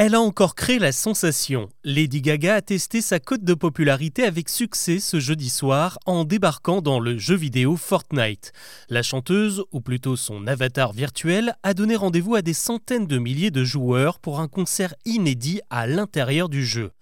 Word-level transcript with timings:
Elle 0.00 0.14
a 0.14 0.20
encore 0.20 0.54
créé 0.54 0.78
la 0.78 0.92
sensation. 0.92 1.70
Lady 1.82 2.22
Gaga 2.22 2.54
a 2.54 2.62
testé 2.62 3.00
sa 3.00 3.18
cote 3.18 3.42
de 3.42 3.52
popularité 3.52 4.22
avec 4.22 4.48
succès 4.48 5.00
ce 5.00 5.18
jeudi 5.18 5.50
soir 5.50 5.98
en 6.06 6.22
débarquant 6.22 6.80
dans 6.80 7.00
le 7.00 7.18
jeu 7.18 7.34
vidéo 7.34 7.74
Fortnite. 7.74 8.52
La 8.88 9.02
chanteuse, 9.02 9.64
ou 9.72 9.80
plutôt 9.80 10.14
son 10.14 10.46
avatar 10.46 10.92
virtuel, 10.92 11.56
a 11.64 11.74
donné 11.74 11.96
rendez-vous 11.96 12.36
à 12.36 12.42
des 12.42 12.54
centaines 12.54 13.08
de 13.08 13.18
milliers 13.18 13.50
de 13.50 13.64
joueurs 13.64 14.20
pour 14.20 14.38
un 14.38 14.46
concert 14.46 14.94
inédit 15.04 15.62
à 15.68 15.88
l'intérieur 15.88 16.48
du 16.48 16.64
jeu. 16.64 16.92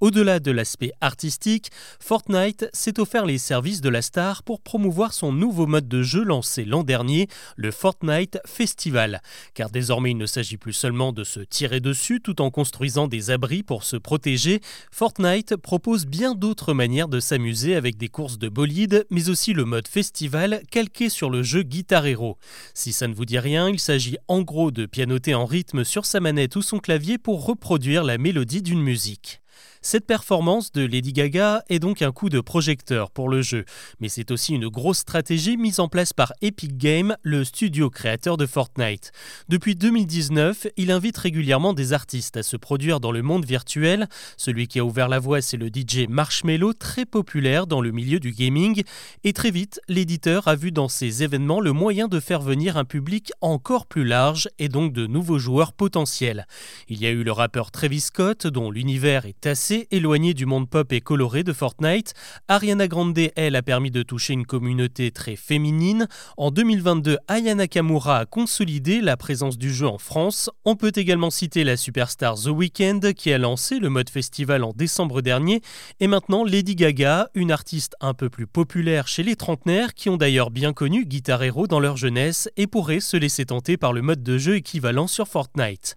Au-delà 0.00 0.40
de 0.40 0.50
l'aspect 0.50 0.92
artistique, 1.02 1.70
Fortnite 2.00 2.70
s'est 2.72 2.98
offert 2.98 3.26
les 3.26 3.36
services 3.36 3.82
de 3.82 3.90
la 3.90 4.00
star 4.00 4.42
pour 4.42 4.62
promouvoir 4.62 5.12
son 5.12 5.30
nouveau 5.30 5.66
mode 5.66 5.88
de 5.88 6.02
jeu 6.02 6.24
lancé 6.24 6.64
l'an 6.64 6.84
dernier, 6.84 7.28
le 7.56 7.70
Fortnite 7.70 8.38
Festival. 8.46 9.20
Car 9.52 9.68
désormais 9.68 10.12
il 10.12 10.16
ne 10.16 10.24
s'agit 10.24 10.56
plus 10.56 10.72
seulement 10.72 11.12
de 11.12 11.22
se 11.22 11.40
tirer 11.40 11.80
dessus 11.80 12.22
tout 12.22 12.40
en 12.40 12.50
construisant 12.50 13.08
des 13.08 13.30
abris 13.30 13.62
pour 13.62 13.84
se 13.84 13.98
protéger, 13.98 14.62
Fortnite 14.90 15.56
propose 15.56 16.06
bien 16.06 16.34
d'autres 16.34 16.72
manières 16.72 17.08
de 17.08 17.20
s'amuser 17.20 17.76
avec 17.76 17.98
des 17.98 18.08
courses 18.08 18.38
de 18.38 18.48
bolide, 18.48 19.04
mais 19.10 19.28
aussi 19.28 19.52
le 19.52 19.66
mode 19.66 19.86
festival 19.86 20.62
calqué 20.70 21.10
sur 21.10 21.28
le 21.28 21.42
jeu 21.42 21.62
Guitar 21.62 22.06
Hero. 22.06 22.38
Si 22.72 22.94
ça 22.94 23.06
ne 23.06 23.14
vous 23.14 23.26
dit 23.26 23.38
rien, 23.38 23.68
il 23.68 23.78
s'agit 23.78 24.16
en 24.28 24.40
gros 24.40 24.70
de 24.70 24.86
pianoter 24.86 25.34
en 25.34 25.44
rythme 25.44 25.84
sur 25.84 26.06
sa 26.06 26.20
manette 26.20 26.56
ou 26.56 26.62
son 26.62 26.78
clavier 26.78 27.18
pour 27.18 27.44
reproduire 27.44 28.02
la 28.02 28.16
mélodie 28.16 28.62
d'une 28.62 28.80
musique. 28.80 29.42
Cette 29.82 30.04
performance 30.04 30.72
de 30.72 30.84
Lady 30.84 31.14
Gaga 31.14 31.62
est 31.70 31.78
donc 31.78 32.02
un 32.02 32.12
coup 32.12 32.28
de 32.28 32.40
projecteur 32.40 33.10
pour 33.10 33.30
le 33.30 33.40
jeu, 33.40 33.64
mais 33.98 34.10
c'est 34.10 34.30
aussi 34.30 34.52
une 34.52 34.68
grosse 34.68 34.98
stratégie 34.98 35.56
mise 35.56 35.80
en 35.80 35.88
place 35.88 36.12
par 36.12 36.34
Epic 36.42 36.76
Games, 36.76 37.16
le 37.22 37.44
studio 37.44 37.88
créateur 37.88 38.36
de 38.36 38.44
Fortnite. 38.44 39.10
Depuis 39.48 39.76
2019, 39.76 40.66
il 40.76 40.90
invite 40.90 41.16
régulièrement 41.16 41.72
des 41.72 41.94
artistes 41.94 42.36
à 42.36 42.42
se 42.42 42.58
produire 42.58 43.00
dans 43.00 43.10
le 43.10 43.22
monde 43.22 43.46
virtuel. 43.46 44.06
Celui 44.36 44.68
qui 44.68 44.80
a 44.80 44.84
ouvert 44.84 45.08
la 45.08 45.18
voie, 45.18 45.40
c'est 45.40 45.56
le 45.56 45.68
DJ 45.68 46.06
Marshmello, 46.10 46.74
très 46.74 47.06
populaire 47.06 47.66
dans 47.66 47.80
le 47.80 47.90
milieu 47.90 48.20
du 48.20 48.32
gaming. 48.32 48.82
Et 49.24 49.32
très 49.32 49.50
vite, 49.50 49.80
l'éditeur 49.88 50.46
a 50.46 50.56
vu 50.56 50.72
dans 50.72 50.88
ces 50.88 51.22
événements 51.22 51.60
le 51.60 51.72
moyen 51.72 52.06
de 52.06 52.20
faire 52.20 52.42
venir 52.42 52.76
un 52.76 52.84
public 52.84 53.32
encore 53.40 53.86
plus 53.86 54.04
large 54.04 54.46
et 54.58 54.68
donc 54.68 54.92
de 54.92 55.06
nouveaux 55.06 55.38
joueurs 55.38 55.72
potentiels. 55.72 56.46
Il 56.88 57.00
y 57.00 57.06
a 57.06 57.10
eu 57.10 57.22
le 57.22 57.32
rappeur 57.32 57.70
Travis 57.70 58.00
Scott, 58.00 58.46
dont 58.46 58.70
l'univers 58.70 59.24
est 59.24 59.46
assez 59.46 59.69
éloigné 59.90 60.34
du 60.34 60.46
monde 60.46 60.68
pop 60.68 60.92
et 60.92 61.00
coloré 61.00 61.42
de 61.42 61.52
Fortnite. 61.52 62.14
Ariana 62.48 62.88
Grande, 62.88 63.18
elle, 63.36 63.56
a 63.56 63.62
permis 63.62 63.90
de 63.90 64.02
toucher 64.02 64.32
une 64.32 64.46
communauté 64.46 65.10
très 65.10 65.36
féminine. 65.36 66.08
En 66.36 66.50
2022, 66.50 67.18
Aya 67.28 67.54
Nakamura 67.54 68.18
a 68.18 68.26
consolidé 68.26 69.00
la 69.00 69.16
présence 69.16 69.58
du 69.58 69.72
jeu 69.72 69.86
en 69.86 69.98
France. 69.98 70.50
On 70.64 70.76
peut 70.76 70.92
également 70.94 71.30
citer 71.30 71.64
la 71.64 71.76
superstar 71.76 72.36
The 72.36 72.48
Weeknd 72.48 73.12
qui 73.16 73.32
a 73.32 73.38
lancé 73.38 73.78
le 73.78 73.88
mode 73.88 74.10
festival 74.10 74.64
en 74.64 74.72
décembre 74.72 75.22
dernier. 75.22 75.60
Et 76.00 76.06
maintenant 76.06 76.44
Lady 76.44 76.76
Gaga, 76.76 77.30
une 77.34 77.52
artiste 77.52 77.94
un 78.00 78.14
peu 78.14 78.28
plus 78.28 78.46
populaire 78.46 79.08
chez 79.08 79.22
les 79.22 79.36
trentenaires 79.36 79.94
qui 79.94 80.08
ont 80.08 80.16
d'ailleurs 80.16 80.50
bien 80.50 80.72
connu 80.72 81.04
Guitar 81.04 81.42
Hero 81.42 81.66
dans 81.66 81.80
leur 81.80 81.96
jeunesse 81.96 82.48
et 82.56 82.66
pourraient 82.66 83.00
se 83.00 83.16
laisser 83.16 83.46
tenter 83.46 83.76
par 83.76 83.92
le 83.92 84.02
mode 84.02 84.22
de 84.22 84.38
jeu 84.38 84.56
équivalent 84.56 85.06
sur 85.06 85.28
Fortnite. 85.28 85.96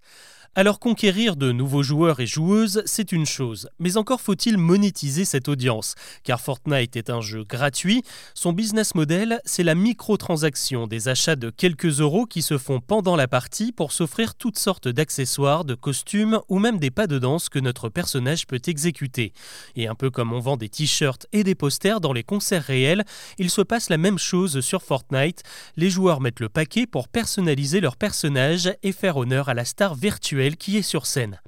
Alors 0.56 0.80
conquérir 0.80 1.36
de 1.36 1.52
nouveaux 1.52 1.82
joueurs 1.82 2.20
et 2.20 2.28
joueuses, 2.28 2.84
c'est 2.86 3.12
une 3.12 3.26
chose, 3.26 3.70
mais 3.80 3.98
encore 3.98 4.22
faut-il 4.22 4.60
monétiser 4.60 5.26
cette 5.26 5.50
audience, 5.50 5.96
car 6.24 6.40
Fortnite 6.40 6.96
est 6.96 7.10
un 7.10 7.22
jeu 7.22 7.44
gratuit, 7.44 8.04
son 8.36 8.54
business 8.54 8.94
model, 8.94 9.42
c'est 9.46 9.64
la 9.64 9.74
microtransaction, 9.74 10.86
des 10.86 11.08
achats 11.08 11.36
de 11.36 11.50
quelques 11.50 12.02
euros 12.02 12.28
qui 12.28 12.44
se 12.44 12.60
font 12.60 12.82
pendant 12.82 13.16
la 13.16 13.28
partie 13.28 13.72
pour 13.72 13.92
s'offrir 13.92 14.36
toutes 14.36 14.60
sortes 14.60 14.88
d'accessoires, 14.88 15.66
de 15.66 15.74
costumes 15.74 16.40
ou 16.50 16.60
même 16.60 16.78
des 16.78 16.92
pas 16.92 17.08
de 17.08 17.18
danse 17.18 17.50
que 17.50 17.58
notre 17.58 17.90
personnage 17.90 18.46
peut 18.46 18.62
exécuter. 18.68 19.34
Et 19.76 19.88
un 19.88 19.96
peu 19.96 20.12
comme 20.12 20.34
on 20.34 20.40
vend 20.40 20.56
des 20.56 20.70
t-shirts 20.70 21.26
et 21.34 21.44
des 21.44 21.56
posters 21.56 22.00
dans 22.00 22.14
les 22.14 22.24
concerts 22.24 22.66
réels, 22.66 23.06
il 23.40 23.50
se 23.50 23.62
passe 23.62 23.90
la 23.90 23.98
même 23.98 24.20
chose 24.20 24.60
sur 24.60 24.84
Fortnite, 24.84 25.42
les 25.78 25.90
joueurs 25.90 26.22
mettent 26.22 26.42
le 26.42 26.50
paquet 26.50 26.86
pour 26.86 27.08
personnaliser 27.08 27.82
leur 27.82 27.98
personnage 27.98 28.72
et 28.84 28.92
faire 28.92 29.18
honneur 29.18 29.50
à 29.50 29.56
la 29.56 29.66
star 29.66 29.96
virtuelle 29.96 30.43
qui 30.52 30.78
est 30.78 30.82
sur 30.82 31.06
scène. 31.06 31.40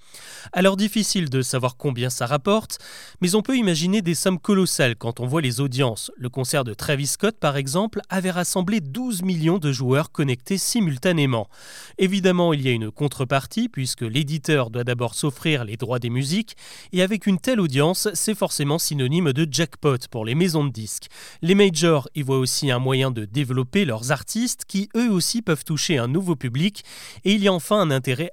Alors 0.54 0.78
difficile 0.78 1.30
de 1.30 1.42
savoir 1.42 1.76
combien 1.78 2.10
ça 2.10 2.26
rapporte, 2.26 2.78
mais 3.22 3.36
on 3.36 3.42
peut 3.42 3.58
imaginer 3.58 4.02
des 4.02 4.16
sommes 4.16 4.40
colossales 4.40 4.96
quand 4.96 5.20
on 5.20 5.28
voit 5.28 5.42
les 5.42 5.60
audiences. 5.60 6.12
Le 6.18 6.30
concert 6.30 6.64
de 6.64 6.74
Travis 6.74 7.08
Scott, 7.08 7.38
par 7.40 7.58
exemple, 7.58 8.02
avait 8.10 8.32
rassemblé 8.32 8.80
12 8.80 9.24
millions 9.24 9.58
de 9.58 9.72
joueurs 9.72 10.12
connectés 10.12 10.58
simultanément. 10.58 11.50
Évidemment, 11.98 12.54
il 12.54 12.62
y 12.62 12.70
a 12.70 12.72
une 12.72 12.92
contrepartie, 12.92 13.70
puisque 13.70 14.02
l'éditeur 14.02 14.70
doit 14.70 14.84
d'abord 14.84 15.16
s'offrir 15.16 15.66
les 15.66 15.78
droits 15.78 16.00
des 16.00 16.10
musiques, 16.10 16.56
et 16.94 17.02
avec 17.02 17.26
une 17.26 17.40
telle 17.40 17.60
audience, 17.60 18.08
c'est 18.14 18.36
forcément 18.36 18.80
synonyme 18.80 19.34
de 19.34 19.48
jackpot 19.50 19.98
pour 20.10 20.26
les 20.26 20.36
maisons 20.36 20.64
de 20.64 20.72
disques. 20.72 21.08
Les 21.42 21.56
majors 21.56 22.08
y 22.16 22.22
voient 22.22 22.40
aussi 22.40 22.72
un 22.72 22.80
moyen 22.80 23.12
de 23.12 23.26
développer 23.26 23.86
leurs 23.86 24.12
artistes, 24.12 24.64
qui 24.68 24.90
eux 24.96 25.10
aussi 25.12 25.42
peuvent 25.42 25.66
toucher 25.66 25.98
un 25.98 26.08
nouveau 26.08 26.36
public, 26.36 26.84
et 27.24 27.34
il 27.34 27.44
y 27.44 27.48
a 27.48 27.54
enfin 27.54 27.80
un 27.80 27.92
intérêt 27.92 28.32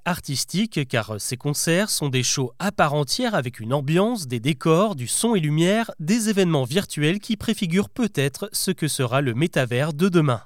car 0.88 1.14
ces 1.18 1.36
concerts 1.36 1.90
sont 1.90 2.08
des 2.08 2.22
shows 2.22 2.52
à 2.58 2.72
part 2.72 2.94
entière 2.94 3.34
avec 3.34 3.58
une 3.58 3.72
ambiance, 3.72 4.26
des 4.26 4.40
décors, 4.40 4.94
du 4.94 5.06
son 5.06 5.34
et 5.34 5.40
lumière, 5.40 5.90
des 5.98 6.28
événements 6.28 6.64
virtuels 6.64 7.20
qui 7.20 7.36
préfigurent 7.36 7.88
peut-être 7.88 8.48
ce 8.52 8.70
que 8.70 8.88
sera 8.88 9.20
le 9.20 9.34
métavers 9.34 9.94
de 9.94 10.08
demain. 10.08 10.42